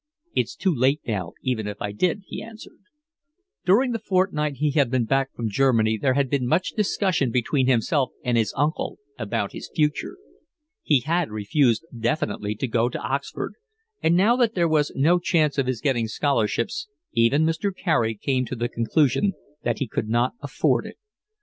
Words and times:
"It's 0.33 0.55
too 0.55 0.73
late 0.73 1.01
now 1.05 1.33
even 1.43 1.67
if 1.67 1.79
I 1.79 1.91
did," 1.91 2.23
he 2.25 2.41
answered. 2.41 2.79
During 3.67 3.91
the 3.91 3.99
fortnight 3.99 4.55
he 4.55 4.71
had 4.71 4.89
been 4.89 5.05
back 5.05 5.31
from 5.35 5.47
Germany 5.47 5.95
there 5.95 6.15
had 6.15 6.27
been 6.27 6.47
much 6.47 6.71
discussion 6.71 7.29
between 7.29 7.67
himself 7.67 8.09
and 8.23 8.35
his 8.35 8.51
uncle 8.57 8.97
about 9.19 9.51
his 9.51 9.69
future. 9.75 10.17
He 10.81 11.01
had 11.01 11.29
refused 11.29 11.85
definitely 11.95 12.55
to 12.55 12.67
go 12.67 12.89
to 12.89 12.97
Oxford, 12.97 13.53
and 14.01 14.15
now 14.17 14.35
that 14.37 14.55
there 14.55 14.67
was 14.67 14.91
no 14.95 15.19
chance 15.19 15.59
of 15.59 15.67
his 15.67 15.81
getting 15.81 16.07
scholarships 16.07 16.87
even 17.13 17.45
Mr. 17.45 17.71
Carey 17.71 18.15
came 18.15 18.43
to 18.45 18.55
the 18.55 18.67
conclusion 18.69 19.33
that 19.63 19.77
he 19.77 19.87
could 19.87 20.09
not 20.09 20.33
afford 20.41 20.87
it. 20.87 20.97